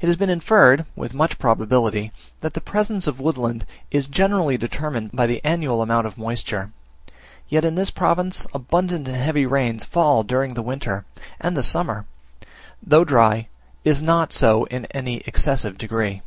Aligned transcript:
It 0.00 0.06
has 0.06 0.16
been 0.16 0.28
inferred 0.28 0.86
with 0.96 1.14
much 1.14 1.38
probability, 1.38 2.10
that 2.40 2.54
the 2.54 2.60
presence 2.60 3.06
of 3.06 3.20
woodland 3.20 3.64
is 3.92 4.08
generally 4.08 4.58
determined 4.58 5.12
by 5.12 5.28
the 5.28 5.40
annual 5.44 5.82
amount 5.82 6.08
of 6.08 6.18
moisture; 6.18 6.72
yet 7.48 7.64
in 7.64 7.76
this 7.76 7.92
province 7.92 8.44
abundant 8.52 9.06
and 9.06 9.16
heavy 9.16 9.46
rain 9.46 9.78
falls 9.78 10.26
during 10.26 10.54
the 10.54 10.62
winter; 10.66 11.04
and 11.40 11.56
the 11.56 11.62
summer, 11.62 12.06
though 12.82 13.04
dry, 13.04 13.46
is 13.84 14.02
not 14.02 14.32
so 14.32 14.64
in 14.64 14.86
any 14.86 15.18
excessive 15.26 15.78
degree. 15.78 16.20